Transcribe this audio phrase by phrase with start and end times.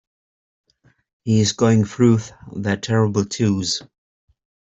[1.25, 2.21] He's going through
[2.53, 3.83] the terrible two's!.